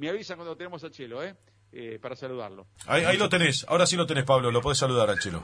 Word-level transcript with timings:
Me 0.00 0.08
avisan 0.08 0.38
cuando 0.38 0.56
tenemos 0.56 0.82
a 0.82 0.90
Chelo, 0.90 1.22
¿eh? 1.22 1.34
eh 1.72 1.98
para 2.00 2.16
saludarlo. 2.16 2.66
Ahí, 2.86 3.18
lo 3.18 3.28
tenés, 3.28 3.66
ahora 3.68 3.84
sí 3.84 3.96
lo 3.96 4.06
tenés, 4.06 4.24
Pablo, 4.24 4.50
lo 4.50 4.62
podés 4.62 4.78
saludar 4.78 5.10
al 5.10 5.18
Chelo. 5.18 5.42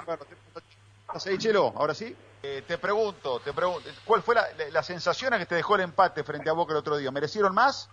¿Estás 1.06 1.26
ahí, 1.26 1.36
Chelo? 1.36 1.74
Ahora 1.76 1.92
sí. 1.92 2.16
Eh, 2.42 2.62
te 2.66 2.78
pregunto, 2.78 3.38
te 3.40 3.52
pregunto, 3.52 3.86
¿cuál 4.06 4.22
fue 4.22 4.34
la, 4.34 4.46
la, 4.72 4.82
sensación 4.82 5.34
a 5.34 5.38
que 5.38 5.44
te 5.44 5.56
dejó 5.56 5.74
el 5.76 5.82
empate 5.82 6.24
frente 6.24 6.48
a 6.48 6.54
Boca 6.54 6.72
el 6.72 6.78
otro 6.78 6.96
día? 6.96 7.10
¿Merecieron 7.10 7.54
más? 7.54 7.90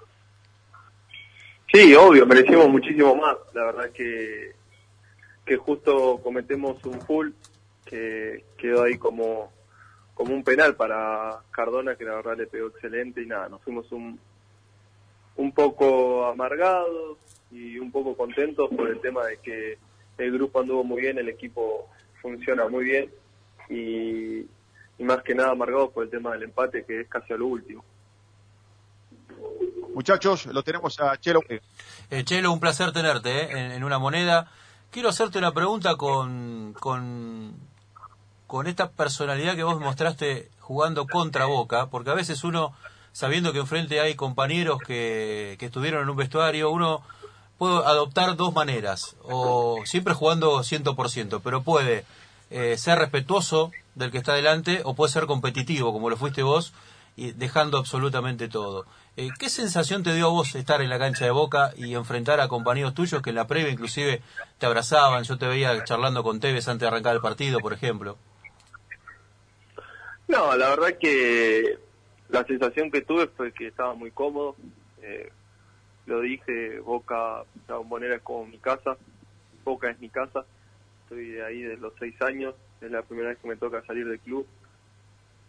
Sí, 1.73 1.93
obvio, 1.95 2.25
merecimos 2.25 2.69
muchísimo 2.69 3.13
más. 3.13 3.35
La 3.53 3.65
verdad 3.65 3.89
que, 3.91 4.55
que 5.45 5.57
justo 5.57 6.21
cometemos 6.23 6.81
un 6.85 7.01
full 7.01 7.31
que 7.83 8.45
quedó 8.57 8.83
ahí 8.83 8.97
como, 8.97 9.51
como 10.13 10.33
un 10.33 10.45
penal 10.45 10.77
para 10.77 11.41
Cardona, 11.51 11.97
que 11.97 12.05
la 12.05 12.15
verdad 12.15 12.37
le 12.37 12.47
pegó 12.47 12.67
excelente 12.69 13.21
y 13.21 13.25
nada, 13.25 13.49
nos 13.49 13.61
fuimos 13.61 13.91
un 13.91 14.17
poco 15.53 16.25
amargados 16.25 17.17
y 17.51 17.77
un 17.79 17.91
poco 17.91 18.15
contentos 18.15 18.69
por 18.75 18.89
el 18.89 18.99
tema 18.99 19.25
de 19.25 19.37
que 19.37 19.77
el 20.17 20.31
grupo 20.31 20.59
anduvo 20.59 20.83
muy 20.83 21.01
bien, 21.01 21.17
el 21.17 21.29
equipo 21.29 21.89
funciona 22.21 22.67
muy 22.67 22.85
bien 22.85 23.11
y, 23.69 24.45
más 25.03 25.21
que 25.23 25.35
nada 25.35 25.51
amargados 25.51 25.91
por 25.91 26.05
el 26.05 26.09
tema 26.09 26.31
del 26.31 26.43
empate 26.43 26.85
que 26.85 27.01
es 27.01 27.07
casi 27.09 27.33
a 27.33 27.37
lo 27.37 27.47
último. 27.47 27.83
Muchachos, 29.93 30.45
lo 30.45 30.63
tenemos 30.63 30.99
a 31.01 31.17
Chelo. 31.19 31.41
Eh, 31.49 32.23
Chelo, 32.23 32.53
un 32.53 32.59
placer 32.59 32.91
tenerte 32.93 33.29
eh, 33.29 33.75
en, 33.75 33.83
una 33.83 33.99
moneda. 33.99 34.49
Quiero 34.91 35.09
hacerte 35.09 35.37
una 35.39 35.51
pregunta 35.51 35.97
con, 35.97 36.73
con, 36.79 37.53
con 38.47 38.67
esta 38.67 38.91
personalidad 38.91 39.55
que 39.55 39.63
vos 39.63 39.79
mostraste 39.79 40.49
jugando 40.59 41.05
contra 41.05 41.45
Boca, 41.45 41.87
porque 41.87 42.11
a 42.11 42.15
veces 42.15 42.43
uno, 42.43 42.73
sabiendo 43.13 43.53
que 43.53 43.59
enfrente 43.59 44.01
hay 44.01 44.15
compañeros 44.15 44.79
que, 44.85 45.55
que 45.59 45.67
estuvieron 45.67 46.03
en 46.03 46.09
un 46.09 46.17
vestuario, 46.17 46.69
uno 46.69 47.01
puede 47.57 47.77
adoptar 47.85 48.35
dos 48.35 48.53
maneras, 48.53 49.15
o 49.23 49.81
siempre 49.85 50.13
jugando 50.13 50.59
100%, 50.59 51.39
pero 51.41 51.61
puede 51.63 52.03
eh, 52.49 52.77
ser 52.77 52.99
respetuoso 52.99 53.71
del 53.95 54.11
que 54.11 54.17
está 54.17 54.33
delante 54.33 54.81
o 54.83 54.95
puede 54.95 55.11
ser 55.11 55.27
competitivo, 55.27 55.93
como 55.93 56.09
lo 56.09 56.17
fuiste 56.17 56.43
vos, 56.43 56.73
y 57.15 57.31
dejando 57.31 57.77
absolutamente 57.77 58.47
todo. 58.47 58.85
Eh, 59.17 59.29
¿Qué 59.37 59.49
sensación 59.49 60.01
te 60.01 60.13
dio 60.15 60.25
a 60.25 60.31
vos 60.31 60.55
estar 60.55 60.81
en 60.81 60.89
la 60.89 60.97
cancha 60.97 61.25
de 61.25 61.31
Boca 61.31 61.71
y 61.77 61.93
enfrentar 61.93 62.39
a 62.41 62.47
compañeros 62.47 62.95
tuyos 62.95 63.21
que 63.21 63.29
en 63.29 63.35
la 63.35 63.47
previa 63.47 63.71
inclusive 63.71 64.21
te 64.57 64.65
abrazaban? 64.65 65.23
Yo 65.23 65.37
te 65.37 65.45
veía 65.45 65.83
charlando 65.83 66.23
con 66.23 66.39
Tevez 66.39 66.67
antes 66.67 66.81
de 66.81 66.87
arrancar 66.87 67.15
el 67.15 67.21
partido, 67.21 67.59
por 67.59 67.73
ejemplo. 67.73 68.17
No, 70.27 70.55
la 70.55 70.69
verdad 70.69 70.97
que 70.99 71.77
la 72.33 72.43
sensación 72.45 72.89
que 72.89 73.03
tuve 73.03 73.27
fue 73.27 73.51
que 73.51 73.67
estaba 73.67 73.93
muy 73.93 74.09
cómodo. 74.09 74.55
Eh, 75.03 75.31
lo 76.07 76.19
dije, 76.19 76.79
Boca, 76.79 77.43
la 77.67 77.75
bombonera 77.77 78.15
es 78.15 78.23
como 78.23 78.47
mi 78.47 78.57
casa, 78.57 78.97
Boca 79.63 79.91
es 79.91 79.99
mi 79.99 80.09
casa. 80.09 80.43
Estoy 81.03 81.29
de 81.29 81.45
ahí 81.45 81.61
desde 81.61 81.77
los 81.77 81.93
seis 81.99 82.19
años, 82.23 82.55
es 82.81 82.89
la 82.89 83.03
primera 83.03 83.29
vez 83.29 83.37
que 83.37 83.47
me 83.47 83.55
toca 83.55 83.85
salir 83.85 84.07
del 84.07 84.19
club. 84.19 84.47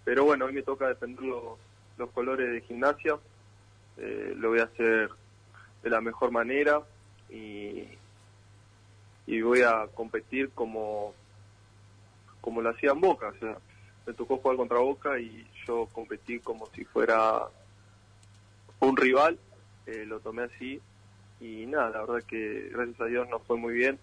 Pero 0.04 0.24
bueno, 0.24 0.44
hoy 0.44 0.52
me 0.52 0.62
toca 0.62 0.86
defender 0.88 1.24
los, 1.24 2.10
colores 2.10 2.52
de 2.52 2.60
gimnasia. 2.60 3.16
Eh, 3.96 4.34
lo 4.36 4.50
voy 4.50 4.60
a 4.60 4.64
hacer 4.64 5.08
de 5.82 5.88
la 5.90 6.02
mejor 6.02 6.32
manera 6.32 6.82
y, 7.30 7.84
y 9.26 9.40
voy 9.40 9.62
a 9.62 9.86
competir 9.94 10.50
como, 10.50 11.14
como 12.42 12.60
lo 12.60 12.68
hacía 12.68 12.92
Boca. 12.92 13.28
O 13.28 13.38
sea, 13.38 13.56
me 14.06 14.12
tocó 14.12 14.38
jugar 14.38 14.56
contra 14.56 14.78
Boca 14.78 15.18
y 15.18 15.46
yo 15.66 15.88
competí 15.92 16.38
como 16.40 16.66
si 16.74 16.84
fuera 16.84 17.48
un 18.80 18.96
rival, 18.96 19.38
eh, 19.86 20.04
lo 20.06 20.20
tomé 20.20 20.44
así 20.44 20.80
y 21.40 21.66
nada, 21.66 21.90
la 21.90 22.00
verdad 22.04 22.26
que 22.26 22.70
gracias 22.72 23.00
a 23.00 23.04
Dios 23.06 23.28
nos 23.28 23.42
fue 23.42 23.56
muy 23.56 23.74
bien. 23.74 23.98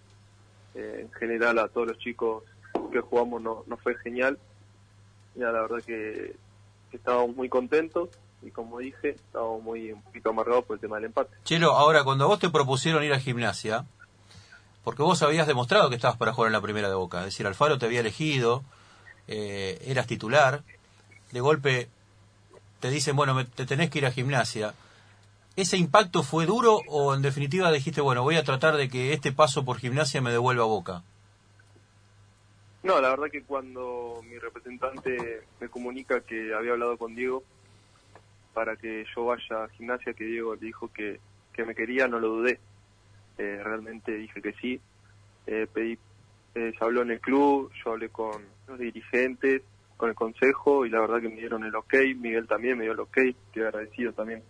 Eh, 0.74 1.00
en 1.02 1.12
general 1.12 1.58
a 1.58 1.68
todos 1.68 1.88
los 1.88 1.98
chicos 1.98 2.44
que 2.90 3.00
jugamos 3.00 3.42
nos 3.42 3.66
no 3.66 3.76
fue 3.76 3.96
genial. 3.98 4.38
Y 5.34 5.40
la 5.40 5.52
verdad 5.52 5.82
que, 5.84 6.36
estábamos 6.92 7.34
muy 7.34 7.48
contentos 7.48 8.10
y 8.42 8.50
como 8.50 8.78
dije, 8.78 9.10
estábamos 9.10 9.62
muy 9.62 9.92
un 9.92 10.02
poquito 10.02 10.28
amargados 10.28 10.64
por 10.64 10.76
el 10.76 10.80
tema 10.80 10.96
del 10.96 11.06
empate. 11.06 11.34
Chelo, 11.44 11.72
ahora 11.72 12.04
cuando 12.04 12.28
vos 12.28 12.38
te 12.38 12.50
propusieron 12.50 13.02
ir 13.02 13.14
a 13.14 13.18
gimnasia, 13.18 13.86
porque 14.84 15.02
vos 15.02 15.22
habías 15.22 15.46
demostrado 15.46 15.88
que 15.88 15.96
estabas 15.96 16.18
para 16.18 16.34
jugar 16.34 16.48
en 16.48 16.52
la 16.52 16.60
primera 16.60 16.88
de 16.88 16.94
Boca, 16.94 17.20
es 17.20 17.26
decir, 17.26 17.46
Alfaro 17.46 17.78
te 17.78 17.86
había 17.86 18.00
elegido, 18.00 18.62
eh, 19.28 19.82
eras 19.86 20.06
titular, 20.06 20.62
de 21.30 21.40
golpe 21.40 21.88
te 22.80 22.90
dicen, 22.90 23.14
bueno, 23.16 23.46
te 23.46 23.64
tenés 23.64 23.90
que 23.90 23.98
ir 23.98 24.06
a 24.06 24.10
gimnasia. 24.10 24.74
¿Ese 25.54 25.76
impacto 25.76 26.22
fue 26.22 26.46
duro 26.46 26.80
o 26.88 27.14
en 27.14 27.22
definitiva 27.22 27.70
dijiste, 27.70 28.00
bueno, 28.00 28.22
voy 28.22 28.36
a 28.36 28.42
tratar 28.42 28.76
de 28.76 28.88
que 28.88 29.12
este 29.12 29.32
paso 29.32 29.64
por 29.64 29.78
gimnasia 29.78 30.20
me 30.20 30.32
devuelva 30.32 30.64
boca? 30.64 31.02
No, 32.82 33.00
la 33.00 33.10
verdad 33.10 33.30
que 33.30 33.42
cuando 33.42 34.20
mi 34.28 34.38
representante 34.38 35.42
me 35.60 35.68
comunica 35.68 36.20
que 36.22 36.52
había 36.52 36.72
hablado 36.72 36.98
con 36.98 37.14
Diego 37.14 37.44
para 38.54 38.76
que 38.76 39.04
yo 39.14 39.26
vaya 39.26 39.64
a 39.64 39.68
gimnasia, 39.68 40.14
que 40.14 40.24
Diego 40.24 40.54
le 40.56 40.66
dijo 40.66 40.88
que, 40.92 41.20
que 41.52 41.64
me 41.64 41.74
quería, 41.74 42.08
no 42.08 42.18
lo 42.18 42.28
dudé. 42.28 42.58
Eh, 43.38 43.60
realmente 43.62 44.12
dije 44.12 44.42
que 44.42 44.52
sí. 44.54 44.80
Eh, 45.46 45.66
pedí 45.72 45.98
eh, 46.54 46.72
se 46.76 46.84
habló 46.84 47.02
en 47.02 47.12
el 47.12 47.20
club, 47.20 47.70
yo 47.84 47.92
hablé 47.92 48.08
con 48.08 48.42
los 48.66 48.78
dirigentes, 48.78 49.62
con 49.96 50.08
el 50.08 50.14
consejo 50.14 50.84
y 50.84 50.90
la 50.90 51.00
verdad 51.00 51.20
que 51.20 51.28
me 51.28 51.36
dieron 51.36 51.64
el 51.64 51.74
ok, 51.74 51.94
Miguel 52.16 52.46
también 52.46 52.78
me 52.78 52.84
dio 52.84 52.92
el 52.92 53.00
ok, 53.00 53.16
estoy 53.18 53.62
agradecido 53.62 54.12
también 54.12 54.42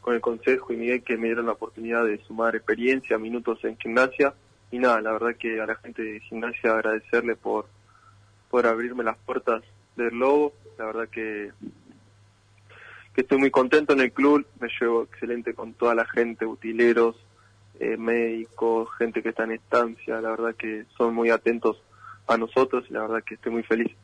con 0.00 0.14
el 0.14 0.20
consejo 0.20 0.72
y 0.72 0.76
Miguel 0.76 1.02
que 1.02 1.16
me 1.16 1.26
dieron 1.26 1.46
la 1.46 1.52
oportunidad 1.52 2.04
de 2.04 2.18
sumar 2.24 2.54
experiencia, 2.54 3.18
minutos 3.18 3.64
en 3.64 3.76
gimnasia. 3.76 4.34
Y 4.70 4.78
nada, 4.78 5.00
la 5.00 5.12
verdad 5.12 5.36
que 5.36 5.60
a 5.60 5.66
la 5.66 5.76
gente 5.76 6.02
de 6.02 6.20
gimnasia 6.20 6.74
agradecerle 6.74 7.36
por, 7.36 7.66
por 8.50 8.66
abrirme 8.66 9.04
las 9.04 9.16
puertas 9.18 9.62
del 9.96 10.18
Lobo, 10.18 10.52
la 10.78 10.86
verdad 10.86 11.08
que 11.08 11.52
que 13.16 13.22
estoy 13.22 13.38
muy 13.38 13.50
contento 13.50 13.94
en 13.94 14.00
el 14.00 14.12
club, 14.12 14.46
me 14.60 14.68
llevo 14.78 15.04
excelente 15.04 15.54
con 15.54 15.72
toda 15.72 15.94
la 15.94 16.04
gente, 16.04 16.44
utileros, 16.44 17.16
eh, 17.80 17.96
médicos, 17.96 18.88
gente 18.98 19.22
que 19.22 19.30
está 19.30 19.44
en 19.44 19.52
estancia, 19.52 20.20
la 20.20 20.30
verdad 20.30 20.54
que 20.54 20.86
son 20.96 21.14
muy 21.14 21.30
atentos 21.30 21.76
a 22.26 22.36
nosotros 22.36 22.84
y 22.88 22.92
la 22.92 23.02
verdad 23.02 23.22
que 23.26 23.34
estoy 23.34 23.52
muy 23.52 23.62
feliz. 23.62 23.94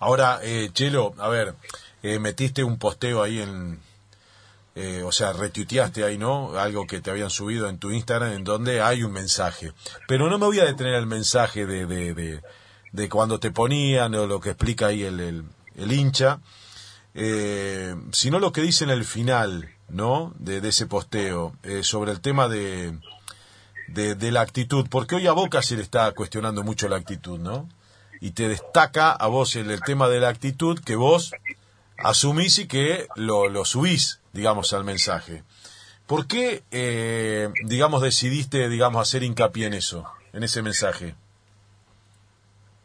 Ahora, 0.00 0.40
eh, 0.42 0.70
Chelo, 0.72 1.14
a 1.18 1.28
ver, 1.28 1.54
eh, 2.02 2.18
metiste 2.18 2.62
un 2.62 2.78
posteo 2.78 3.22
ahí 3.22 3.40
en, 3.40 3.80
eh, 4.74 5.02
o 5.02 5.10
sea, 5.10 5.32
retuiteaste 5.32 6.04
ahí, 6.04 6.18
¿no? 6.18 6.56
Algo 6.56 6.86
que 6.86 7.00
te 7.00 7.10
habían 7.10 7.30
subido 7.30 7.68
en 7.68 7.78
tu 7.78 7.90
Instagram 7.90 8.32
en 8.32 8.44
donde 8.44 8.80
hay 8.80 9.02
un 9.02 9.12
mensaje. 9.12 9.72
Pero 10.06 10.30
no 10.30 10.38
me 10.38 10.46
voy 10.46 10.60
a 10.60 10.64
detener 10.64 10.94
el 10.94 11.06
mensaje 11.06 11.66
de, 11.66 11.86
de, 11.86 12.14
de, 12.14 12.40
de 12.92 13.08
cuando 13.08 13.40
te 13.40 13.50
ponían 13.50 14.14
o 14.14 14.26
lo 14.26 14.40
que 14.40 14.50
explica 14.50 14.86
ahí 14.86 15.02
el, 15.02 15.44
el 15.74 15.92
hincha, 15.92 16.38
eh, 17.20 17.96
sino 18.12 18.38
lo 18.38 18.52
que 18.52 18.62
dice 18.62 18.84
en 18.84 18.90
el 18.90 19.04
final, 19.04 19.68
¿no? 19.88 20.32
De, 20.38 20.58
ese 20.68 20.86
posteo, 20.86 21.52
eh, 21.64 21.82
sobre 21.82 22.12
el 22.12 22.20
tema 22.20 22.46
de, 22.46 22.96
de, 23.88 24.30
la 24.30 24.40
actitud, 24.40 24.86
porque 24.88 25.16
hoy 25.16 25.26
a 25.26 25.32
Boca 25.32 25.60
se 25.62 25.74
le 25.74 25.82
está 25.82 26.12
cuestionando 26.12 26.62
mucho 26.62 26.88
la 26.88 26.94
actitud, 26.94 27.40
¿no? 27.40 27.68
Y 28.20 28.30
te 28.30 28.48
destaca 28.48 29.10
a 29.10 29.26
vos 29.26 29.56
el, 29.56 29.80
tema 29.80 30.08
de 30.08 30.20
la 30.20 30.28
actitud 30.28 30.78
que 30.78 30.94
vos 30.94 31.32
asumís 31.96 32.60
y 32.60 32.68
que 32.68 33.08
lo, 33.16 33.48
lo 33.48 33.64
subís, 33.64 34.20
digamos, 34.32 34.72
al 34.72 34.84
mensaje. 34.84 35.42
¿Por 36.06 36.28
qué, 36.28 36.62
eh, 36.70 37.48
digamos, 37.64 38.00
decidiste, 38.00 38.68
digamos, 38.68 39.02
hacer 39.02 39.24
hincapié 39.24 39.66
en 39.66 39.74
eso, 39.74 40.04
en 40.32 40.44
ese 40.44 40.62
mensaje? 40.62 41.16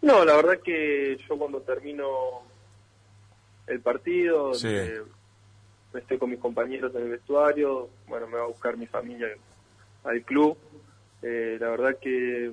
No, 0.02 0.26
la 0.26 0.36
verdad 0.36 0.60
que 0.64 1.20
yo 1.30 1.38
cuando 1.38 1.62
termino 1.62 2.42
el 3.68 3.80
partido, 3.80 4.52
estoy 4.52 6.18
con 6.18 6.30
mis 6.30 6.40
compañeros 6.40 6.94
en 6.96 7.04
el 7.04 7.10
vestuario, 7.10 7.90
bueno, 8.08 8.28
me 8.28 8.38
va 8.38 8.44
a 8.44 8.48
buscar 8.48 8.78
mi 8.78 8.88
familia 8.88 9.28
al 10.04 10.22
club. 10.24 10.58
Eh, 11.22 11.58
la 11.60 11.70
verdad 11.70 11.98
que 12.02 12.52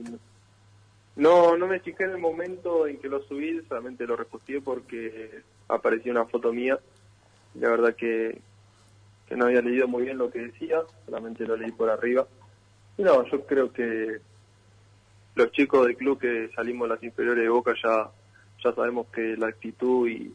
no 1.16 1.56
no 1.56 1.66
me 1.66 1.80
fijé 1.80 2.04
en 2.04 2.10
el 2.10 2.18
momento 2.18 2.86
en 2.86 2.98
que 2.98 3.08
lo 3.08 3.22
subí, 3.22 3.60
solamente 3.68 4.06
lo 4.06 4.16
reposté 4.16 4.60
porque 4.60 5.42
apareció 5.68 6.12
una 6.12 6.26
foto 6.26 6.52
mía. 6.52 6.78
La 7.54 7.70
verdad 7.70 7.96
que, 7.96 8.40
que 9.26 9.36
no 9.36 9.46
había 9.46 9.62
leído 9.62 9.88
muy 9.88 10.04
bien 10.04 10.18
lo 10.18 10.30
que 10.30 10.40
decía, 10.40 10.82
solamente 11.04 11.44
lo 11.46 11.56
leí 11.56 11.72
por 11.72 11.90
arriba. 11.90 12.26
Y 12.96 13.02
no, 13.02 13.24
yo 13.26 13.44
creo 13.44 13.72
que 13.72 14.20
los 15.34 15.50
chicos 15.52 15.86
del 15.86 15.96
club 15.96 16.18
que 16.20 16.50
salimos 16.54 16.88
las 16.88 17.02
inferiores 17.02 17.42
de 17.42 17.48
Boca 17.48 17.74
ya, 17.82 18.10
ya 18.62 18.74
sabemos 18.74 19.08
que 19.08 19.36
la 19.36 19.48
actitud 19.48 20.08
y, 20.08 20.32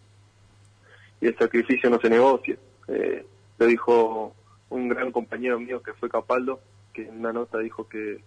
y 1.21 1.27
el 1.27 1.37
sacrificio 1.37 1.89
no 1.89 1.99
se 1.99 2.09
negocia. 2.09 2.57
Eh, 2.87 3.25
lo 3.57 3.65
dijo 3.65 4.35
un 4.69 4.89
gran 4.89 5.11
compañero 5.11 5.59
mío 5.59 5.81
que 5.81 5.93
fue 5.93 6.09
Capaldo, 6.09 6.59
que 6.93 7.03
en 7.03 7.19
una 7.19 7.33
nota 7.33 7.59
dijo 7.59 7.87
que, 7.87 8.21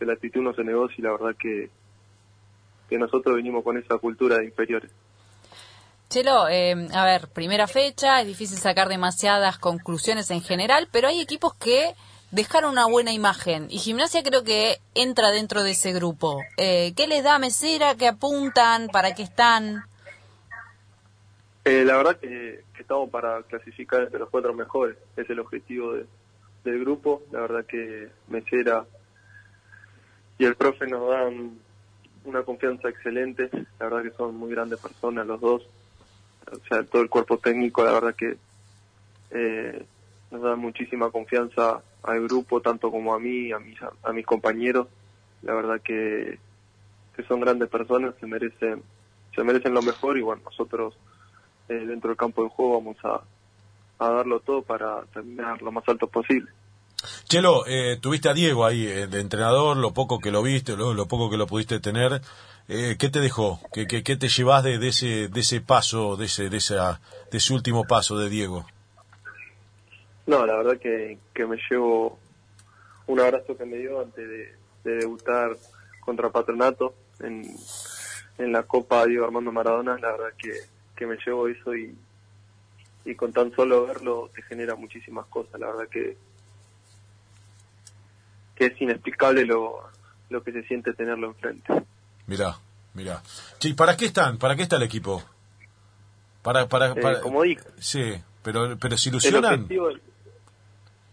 la 0.00 0.14
actitud 0.14 0.42
no 0.42 0.52
se 0.52 0.64
negocia 0.64 0.96
y 0.98 1.02
la 1.02 1.12
verdad 1.12 1.36
que, 1.38 1.70
nosotros 2.90 3.36
venimos 3.36 3.64
con 3.64 3.78
esa 3.78 3.96
cultura 3.96 4.36
de 4.36 4.44
inferiores. 4.44 4.90
Chelo, 6.10 6.46
eh, 6.50 6.88
a 6.92 7.06
ver, 7.06 7.28
primera 7.28 7.66
fecha, 7.66 8.20
es 8.20 8.26
difícil 8.26 8.58
sacar 8.58 8.88
demasiadas 8.90 9.58
conclusiones 9.58 10.30
en 10.30 10.42
general, 10.42 10.88
pero 10.92 11.08
hay 11.08 11.22
equipos 11.22 11.54
que 11.54 11.94
dejar 12.32 12.66
una 12.66 12.86
buena 12.86 13.12
imagen. 13.12 13.68
Y 13.70 13.78
Gimnasia 13.78 14.22
creo 14.22 14.42
que 14.42 14.78
entra 14.94 15.30
dentro 15.30 15.62
de 15.62 15.70
ese 15.70 15.92
grupo. 15.92 16.42
Eh, 16.58 16.92
¿Qué 16.96 17.06
les 17.06 17.22
da 17.24 17.38
Mesera? 17.38 17.94
¿Qué 17.94 18.08
apuntan? 18.08 18.88
¿Para 18.88 19.14
qué 19.14 19.22
están? 19.22 19.84
Eh, 21.64 21.84
la 21.84 21.96
verdad 21.96 22.18
que, 22.18 22.64
estamos 22.78 23.10
para 23.10 23.42
clasificar 23.44 24.02
entre 24.02 24.18
los 24.18 24.28
cuatro 24.30 24.52
mejores. 24.52 24.96
Es 25.16 25.28
el 25.30 25.38
objetivo 25.38 25.92
de- 25.94 26.06
del 26.64 26.80
grupo. 26.80 27.22
La 27.30 27.40
verdad 27.40 27.64
que 27.64 28.08
Mesera 28.28 28.84
y 30.38 30.44
el 30.44 30.56
profe 30.56 30.86
nos 30.86 31.08
dan 31.08 31.58
una 32.24 32.42
confianza 32.42 32.88
excelente. 32.88 33.48
La 33.78 33.86
verdad 33.88 34.02
que 34.02 34.16
son 34.16 34.34
muy 34.36 34.50
grandes 34.50 34.80
personas 34.80 35.26
los 35.26 35.40
dos. 35.40 35.62
O 36.50 36.66
sea, 36.68 36.82
todo 36.82 37.02
el 37.02 37.08
cuerpo 37.08 37.38
técnico, 37.38 37.84
la 37.84 37.92
verdad 37.92 38.14
que 38.16 38.36
eh, 39.30 39.84
nos 40.32 40.42
da 40.42 40.56
muchísima 40.56 41.10
confianza 41.10 41.80
al 42.02 42.22
grupo, 42.24 42.60
tanto 42.60 42.90
como 42.90 43.14
a 43.14 43.20
mí, 43.20 43.52
a 43.52 43.60
mis, 43.60 43.78
a 44.02 44.12
mis 44.12 44.26
compañeros. 44.26 44.88
La 45.42 45.54
verdad 45.54 45.80
que, 45.80 46.38
que 47.16 47.22
son 47.24 47.40
grandes 47.40 47.68
personas, 47.68 48.14
se 48.18 48.26
merecen, 48.26 48.82
se 49.34 49.44
merecen 49.44 49.74
lo 49.74 49.82
mejor 49.82 50.18
y 50.18 50.22
bueno, 50.22 50.42
nosotros 50.44 50.96
eh, 51.72 51.86
dentro 51.86 52.08
del 52.08 52.16
campo 52.16 52.42
de 52.42 52.50
juego 52.50 52.80
vamos 52.80 52.96
a, 53.04 53.20
a 54.04 54.10
darlo 54.10 54.40
todo 54.40 54.62
para 54.62 55.02
terminar 55.12 55.60
lo 55.62 55.72
más 55.72 55.84
alto 55.88 56.06
posible. 56.06 56.50
Chelo, 57.24 57.66
eh, 57.66 57.98
tuviste 58.00 58.28
a 58.28 58.34
Diego 58.34 58.64
ahí 58.64 58.86
eh, 58.86 59.06
de 59.08 59.20
entrenador, 59.20 59.76
lo 59.76 59.92
poco 59.92 60.20
que 60.20 60.30
lo 60.30 60.42
viste, 60.42 60.76
lo, 60.76 60.94
lo 60.94 61.06
poco 61.06 61.30
que 61.30 61.36
lo 61.36 61.46
pudiste 61.46 61.80
tener. 61.80 62.20
Eh, 62.68 62.96
¿Qué 62.96 63.08
te 63.08 63.18
dejó? 63.18 63.60
¿Qué, 63.72 63.88
qué, 63.88 64.04
qué 64.04 64.16
te 64.16 64.28
llevas 64.28 64.62
de, 64.62 64.78
de 64.78 64.88
ese 64.88 65.28
de 65.28 65.40
ese 65.40 65.60
paso, 65.60 66.16
de 66.16 66.26
ese 66.26 66.48
de 66.48 66.58
esa 66.58 67.00
de 67.30 67.38
ese 67.38 67.52
último 67.52 67.84
paso 67.84 68.16
de 68.18 68.28
Diego? 68.28 68.64
No, 70.26 70.46
la 70.46 70.56
verdad 70.58 70.78
que, 70.78 71.18
que 71.34 71.44
me 71.44 71.56
llevo 71.68 72.20
un 73.08 73.18
abrazo 73.18 73.56
que 73.56 73.64
me 73.64 73.78
dio 73.78 74.00
antes 74.00 74.28
de, 74.28 74.54
de 74.84 74.96
debutar 74.98 75.56
contra 76.00 76.30
Patronato 76.30 76.94
en, 77.18 77.42
en 78.38 78.52
la 78.52 78.62
Copa 78.62 79.04
Diego 79.06 79.24
Armando 79.24 79.50
Maradona. 79.50 79.98
La 79.98 80.12
verdad 80.12 80.32
que, 80.38 80.52
que 80.96 81.06
me 81.06 81.16
llevo 81.24 81.48
eso 81.48 81.74
y, 81.74 81.94
y 83.04 83.14
con 83.14 83.32
tan 83.32 83.52
solo 83.54 83.86
verlo 83.86 84.30
te 84.34 84.42
genera 84.42 84.74
muchísimas 84.76 85.26
cosas. 85.26 85.58
La 85.60 85.68
verdad 85.68 85.88
que, 85.88 86.16
que 88.54 88.66
es 88.66 88.80
inexplicable 88.80 89.44
lo, 89.44 89.80
lo 90.30 90.42
que 90.42 90.52
se 90.52 90.62
siente 90.64 90.92
tenerlo 90.94 91.28
enfrente. 91.28 91.72
Mirá, 92.26 92.56
mirá. 92.94 93.22
Che, 93.58 93.68
¿y 93.70 93.74
¿para 93.74 93.96
qué 93.96 94.06
están? 94.06 94.38
¿Para 94.38 94.54
qué 94.56 94.62
está 94.62 94.76
el 94.76 94.82
equipo? 94.84 95.22
Para, 96.42 96.68
para, 96.68 96.92
Eh, 96.92 97.00
para... 97.00 97.20
como 97.20 97.42
dije, 97.42 97.62
Sí, 97.78 98.14
pero, 98.42 98.76
pero 98.78 98.96
se 98.96 99.08
ilusionan. 99.08 99.66
es- 99.70 100.00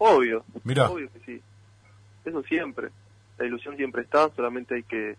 Obvio, 0.01 0.45
Mirá. 0.63 0.89
obvio 0.89 1.11
que 1.11 1.19
sí. 1.25 1.41
Eso 2.23 2.41
siempre. 2.43 2.89
La 3.37 3.45
ilusión 3.45 3.75
siempre 3.75 4.03
está, 4.03 4.29
solamente 4.35 4.75
hay 4.75 4.83
que 4.83 5.17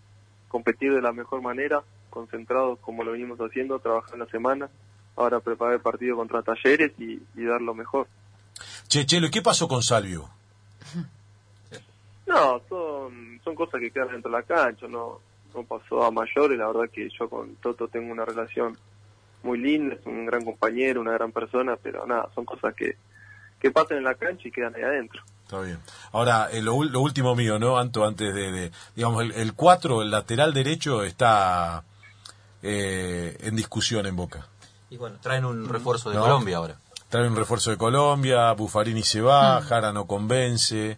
competir 0.49 0.95
de 0.95 1.03
la 1.03 1.13
mejor 1.13 1.43
manera, 1.43 1.83
concentrados 2.11 2.79
como 2.81 3.03
lo 3.05 3.13
venimos 3.13 3.39
haciendo, 3.39 3.79
trabajar 3.79 4.15
en 4.15 4.21
la 4.21 4.27
semana, 4.27 4.69
ahora 5.17 5.41
preparar 5.41 5.75
el 5.75 5.81
partido 5.81 6.17
contra 6.17 6.43
Talleres 6.43 6.93
y, 6.99 7.23
y 7.35 7.45
dar 7.45 7.61
lo 7.63 7.75
mejor. 7.75 8.07
Che, 8.89 9.07
Chelo, 9.07 9.29
¿y 9.29 9.31
qué 9.31 9.41
pasó 9.43 9.67
con 9.69 9.83
Salvio? 9.83 10.29
No, 12.27 12.61
son, 12.69 13.41
son 13.43 13.55
cosas 13.55 13.81
que 13.81 13.91
quedan 13.91 14.09
dentro 14.13 14.31
de 14.31 14.37
la 14.39 14.43
cancha, 14.45 14.87
no, 14.87 15.21
no 15.55 15.63
pasó 15.65 16.05
a 16.05 16.11
mayores, 16.11 16.59
la 16.59 16.69
verdad 16.69 16.91
que 16.93 17.09
yo 17.19 17.29
con 17.29 17.57
Toto 17.57 17.89
tengo 17.89 18.13
una 18.13 18.25
relación 18.25 18.77
muy 19.43 19.59
linda, 19.59 19.95
es 19.97 20.07
un 20.07 20.27
gran 20.27 20.45
compañero, 20.45 21.01
una 21.01 21.13
gran 21.13 21.33
persona, 21.33 21.77
pero 21.83 22.07
nada, 22.07 22.29
son 22.35 22.45
cosas 22.45 22.75
que, 22.75 22.97
que 23.59 23.71
pasan 23.71 23.99
en 23.99 24.05
la 24.05 24.15
cancha 24.15 24.47
y 24.47 24.53
quedan 24.53 24.75
ahí 24.77 24.83
adentro. 24.83 25.23
Está 25.45 25.61
bien. 25.63 25.79
Ahora, 26.13 26.49
eh, 26.53 26.63
lo, 26.63 26.85
lo 26.85 27.01
último 27.01 27.35
mío, 27.35 27.59
¿no? 27.59 27.79
Anto, 27.79 28.07
antes 28.07 28.33
de, 28.33 28.53
de- 28.53 28.71
digamos, 28.95 29.25
el, 29.25 29.33
el 29.33 29.55
4, 29.55 30.03
el 30.03 30.11
lateral 30.13 30.55
derecho, 30.55 31.03
está 31.03 31.83
eh, 32.63 33.37
en 33.41 33.57
discusión 33.57 34.07
en 34.07 34.17
Boca. 34.17 34.47
Y 34.91 34.97
bueno, 34.97 35.19
traen 35.21 35.45
un 35.45 35.69
refuerzo 35.69 36.11
de 36.11 36.17
No. 36.17 36.23
Colombia 36.23 36.57
ahora. 36.59 36.77
Trae 37.09 37.27
un 37.27 37.37
refuerzo 37.37 37.71
de 37.71 37.77
Colombia, 37.77 38.53
Buffarini 38.53 39.03
se 39.03 39.21
va, 39.21 39.61
Jara 39.63 39.93
no 39.93 40.07
convence. 40.07 40.97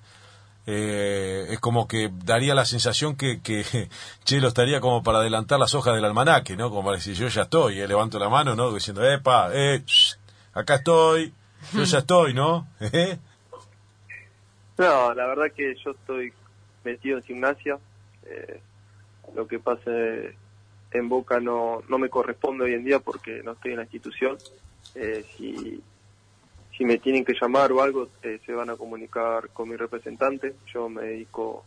Eh, 0.67 1.47
es 1.51 1.59
como 1.59 1.89
que 1.89 2.11
daría 2.25 2.55
la 2.55 2.65
sensación 2.65 3.17
que, 3.17 3.41
que 3.41 3.65
Chelo 4.25 4.49
estaría 4.49 4.81
como 4.81 5.03
para 5.03 5.19
adelantar 5.19 5.59
las 5.59 5.75
hojas 5.75 5.95
del 5.95 6.05
almanaque, 6.05 6.57
¿no? 6.57 6.71
Como 6.71 6.85
para 6.85 6.97
decir, 6.99 7.15
yo 7.15 7.29
ya 7.29 7.43
estoy, 7.43 7.81
eh, 7.81 7.89
levanto 7.89 8.19
la 8.19 8.29
mano, 8.29 8.55
¿no? 8.55 8.73
Diciendo, 8.73 9.03
epa, 9.05 9.51
eh, 9.53 9.83
shh, 9.85 10.15
acá 10.55 10.77
estoy, 10.77 11.33
yo 11.73 11.83
ya 11.85 11.99
estoy, 12.05 12.33
¿no? 12.35 12.69
¿Eh? 12.81 13.19
No, 14.79 15.15
la 15.15 15.27
verdad 15.27 15.47
que 15.55 15.75
yo 15.85 15.91
estoy 15.93 16.33
metido 16.85 17.19
en 17.19 17.25
gimnasia. 17.25 17.79
eh, 18.27 18.61
lo 19.35 19.47
que 19.47 19.59
pase 19.59 20.37
en 20.93 21.09
Boca 21.09 21.41
no, 21.41 21.83
no 21.89 21.99
me 21.99 22.09
corresponde 22.11 22.65
hoy 22.65 22.75
en 22.75 22.85
día 22.85 23.01
porque 23.01 23.43
no 23.43 23.53
estoy 23.53 23.73
en 23.73 23.77
la 23.79 23.83
institución. 23.85 24.41
Eh, 24.95 25.25
si, 25.37 25.83
me 26.85 26.99
tienen 26.99 27.25
que 27.25 27.35
llamar 27.41 27.73
o 27.73 27.83
algo, 27.83 28.11
eh, 28.23 28.41
se 28.45 28.53
van 28.53 28.71
a 28.71 28.77
comunicar 28.77 29.51
con 29.51 29.69
mi 29.69 29.77
representante. 29.77 30.57
Yo 30.73 30.89
me 30.89 31.03
dedico 31.03 31.65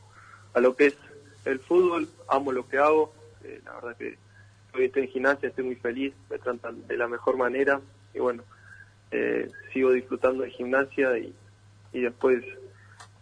a 0.53 0.59
lo 0.59 0.75
que 0.75 0.87
es 0.87 0.95
el 1.45 1.59
fútbol, 1.61 2.09
amo 2.27 2.51
lo 2.51 2.67
que 2.67 2.77
hago. 2.77 3.13
eh, 3.41 3.61
la 3.63 3.75
verdad 3.75 3.97
que 3.97 4.17
hoy 4.73 4.85
estoy 4.85 5.03
en 5.03 5.09
gimnasia, 5.09 5.49
estoy 5.49 5.63
muy 5.65 5.75
feliz, 5.77 6.13
me 6.29 6.37
tratan 6.39 6.85
de 6.87 6.97
la 6.97 7.07
mejor 7.07 7.37
manera 7.37 7.81
y 8.13 8.19
bueno, 8.19 8.43
eh, 9.11 9.49
sigo 9.73 9.91
disfrutando 9.91 10.43
de 10.43 10.51
gimnasia 10.51 11.17
y, 11.17 11.33
y 11.93 12.01
después 12.01 12.43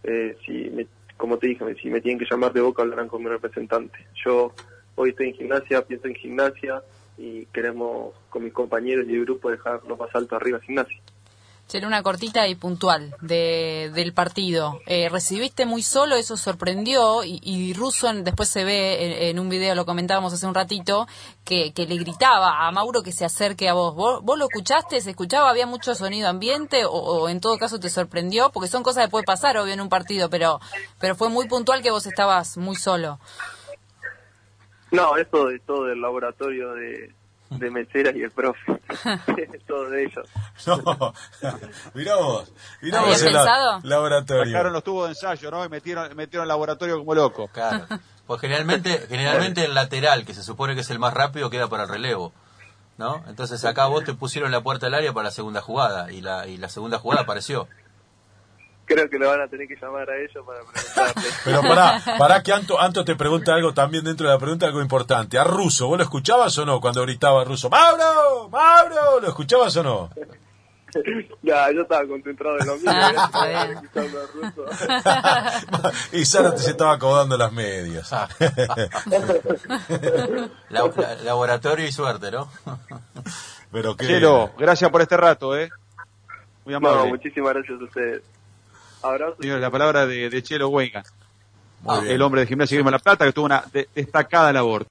eh, 0.03 0.38
si 0.45 0.69
me- 0.71 0.88
como 1.17 1.38
te 1.38 1.47
dije, 1.47 1.63
si 1.81 1.89
me 1.89 2.01
tienen 2.01 2.19
que 2.19 2.25
llamar 2.29 2.53
de 2.53 2.61
boca 2.61 2.81
hablarán 2.81 3.07
con 3.07 3.23
mi 3.23 3.29
representante. 3.29 3.97
Yo 4.25 4.55
hoy 4.95 5.11
estoy 5.11 5.29
en 5.29 5.35
gimnasia, 5.35 5.81
pienso 5.83 6.07
en 6.07 6.15
gimnasia 6.15 6.81
y 7.17 7.45
queremos 7.47 8.13
con 8.29 8.43
mis 8.43 8.53
compañeros 8.53 9.05
y 9.07 9.15
el 9.15 9.25
grupo 9.25 9.49
dejar 9.49 9.81
lo 9.87 9.97
más 9.97 10.13
alto 10.15 10.35
arriba 10.35 10.59
gimnasia. 10.59 10.97
Chelo, 11.67 11.87
una 11.87 12.03
cortita 12.03 12.47
y 12.47 12.55
puntual 12.55 13.15
de, 13.21 13.89
del 13.95 14.13
partido. 14.13 14.79
Eh, 14.85 15.07
¿Recibiste 15.09 15.65
muy 15.65 15.81
solo? 15.81 16.15
Eso 16.15 16.35
sorprendió. 16.35 17.23
Y, 17.23 17.73
Russo 17.73 18.13
después 18.13 18.49
se 18.49 18.63
ve 18.63 19.29
en, 19.29 19.39
un 19.39 19.49
video, 19.49 19.73
lo 19.73 19.85
comentábamos 19.85 20.33
hace 20.33 20.45
un 20.45 20.53
ratito, 20.53 21.07
que, 21.45 21.71
que 21.73 21.87
le 21.87 21.95
gritaba 21.97 22.67
a 22.67 22.71
Mauro 22.71 23.01
que 23.01 23.13
se 23.13 23.25
acerque 23.25 23.69
a 23.69 23.73
vos. 23.73 23.95
¿Vos, 23.95 24.21
vos 24.23 24.37
lo 24.37 24.45
escuchaste? 24.45 24.99
¿Se 24.99 25.11
escuchaba? 25.11 25.49
¿Había 25.49 25.65
mucho 25.65 25.95
sonido 25.95 26.27
ambiente? 26.27 26.85
O, 26.85 26.91
o 26.91 27.29
en 27.29 27.39
todo 27.39 27.57
caso 27.57 27.79
te 27.79 27.89
sorprendió? 27.89 28.51
Porque 28.51 28.69
son 28.69 28.83
cosas 28.83 29.05
que 29.05 29.11
puede 29.11 29.23
pasar, 29.23 29.57
obvio, 29.57 29.73
en 29.73 29.81
un 29.81 29.89
partido, 29.89 30.29
pero, 30.29 30.59
pero 30.99 31.15
fue 31.15 31.29
muy 31.29 31.47
puntual 31.47 31.81
que 31.81 31.91
vos 31.91 32.05
estabas 32.05 32.57
muy 32.57 32.75
solo. 32.75 33.19
No, 34.93 35.17
eso 35.17 35.47
de 35.47 35.59
todo 35.59 35.85
del 35.85 36.00
laboratorio 36.01 36.73
de, 36.73 37.13
de 37.50 37.69
Mesera 37.71 38.12
y 38.15 38.21
el 38.21 38.31
profe. 38.31 38.79
todo 39.67 39.89
de 39.89 40.03
ellos. 40.05 40.29
No, 40.65 41.13
mirá 41.93 42.15
vos, 42.15 42.51
mirá 42.81 43.00
¿Habías 43.01 43.21
vos 43.21 43.27
el 43.27 43.33
la- 43.33 43.79
laboratorio. 43.83 44.45
Sacaron 44.51 44.71
los 44.73 44.83
tubos 44.83 45.05
de 45.05 45.09
ensayo, 45.13 45.51
¿no? 45.51 45.65
Y 45.65 45.69
metieron, 45.69 46.15
metieron 46.15 46.43
el 46.43 46.50
laboratorio 46.50 46.97
como 47.00 47.13
loco. 47.15 47.47
Claro. 47.50 47.85
Pues 48.25 48.39
generalmente, 48.39 49.05
generalmente 49.09 49.65
el 49.65 49.73
lateral, 49.73 50.25
que 50.25 50.33
se 50.33 50.43
supone 50.43 50.75
que 50.75 50.81
es 50.81 50.89
el 50.91 51.00
más 51.00 51.13
rápido, 51.13 51.50
queda 51.50 51.67
para 51.67 51.83
el 51.83 51.89
relevo. 51.89 52.31
¿No? 52.95 53.23
Entonces 53.27 53.65
acá 53.65 53.88
vos 53.88 54.03
te 54.03 54.13
pusieron 54.13 54.51
la 54.51 54.62
puerta 54.62 54.85
del 54.85 54.93
área 54.93 55.12
para 55.13 55.25
la 55.25 55.31
segunda 55.31 55.62
jugada 55.62 56.12
y 56.12 56.21
la, 56.21 56.45
y 56.47 56.57
la 56.57 56.69
segunda 56.69 57.00
jugada 57.00 57.23
apareció. 57.23 57.67
Creo 58.93 59.09
que 59.09 59.17
lo 59.19 59.29
van 59.29 59.41
a 59.41 59.47
tener 59.47 59.67
que 59.67 59.75
llamar 59.75 60.09
a 60.09 60.17
ellos 60.17 60.45
para 60.45 60.59
preguntarle. 60.59 61.31
Pero 61.45 61.62
pará, 61.62 62.01
pará 62.17 62.43
que 62.43 62.51
Anto, 62.53 62.79
Anto 62.79 63.03
te 63.05 63.15
pregunta 63.15 63.53
algo 63.55 63.73
también 63.73 64.03
dentro 64.03 64.27
de 64.27 64.33
la 64.33 64.39
pregunta, 64.39 64.65
algo 64.65 64.81
importante. 64.81 65.38
A 65.39 65.43
Russo, 65.43 65.88
¿vos 65.88 65.97
lo 65.97 66.03
escuchabas 66.03 66.57
o 66.57 66.65
no 66.65 66.79
cuando 66.81 67.01
gritaba 67.01 67.43
Russo? 67.43 67.69
¡Mauro! 67.69 68.50
¡Mauro! 68.50 69.19
¿Lo 69.21 69.27
escuchabas 69.27 69.75
o 69.77 69.83
no? 69.83 70.09
ya, 71.41 71.71
yo 71.71 71.81
estaba 71.81 72.05
concentrado 72.07 72.59
en 72.59 72.67
lo 72.67 72.75
mío. 72.77 72.91
Ah, 72.91 73.47
¿eh? 73.47 73.75
y 76.19 76.23
Sara 76.25 76.55
se 76.55 76.69
estaba 76.71 76.93
acomodando 76.93 77.35
las 77.35 77.51
medias. 77.51 78.12
La- 78.12 78.29
la- 80.69 81.15
laboratorio 81.23 81.88
y 81.88 81.91
suerte, 81.91 82.31
¿no? 82.31 82.47
Pero 83.71 83.95
qué... 83.97 84.05
Chelo, 84.07 84.51
gracias 84.57 84.89
por 84.91 85.01
este 85.01 85.17
rato, 85.17 85.57
¿eh? 85.57 85.69
Muy 86.65 86.73
No, 86.73 86.77
amable. 86.89 87.09
muchísimas 87.09 87.53
gracias 87.53 87.79
a 87.81 87.83
ustedes. 87.83 88.21
Abrazo. 89.03 89.36
Señores, 89.39 89.62
la 89.62 89.69
palabra 89.69 90.07
de, 90.07 90.29
de 90.29 90.43
Chelo 90.43 90.69
Huenga, 90.69 91.03
bien. 92.01 92.07
el 92.07 92.22
hombre 92.22 92.41
de 92.41 92.48
gimnasia 92.48 92.81
de 92.81 92.89
La 92.91 93.00
Plata, 93.00 93.25
que 93.25 93.31
tuvo 93.33 93.45
una 93.45 93.63
de- 93.72 93.88
destacada 93.93 94.51
labor. 94.51 94.81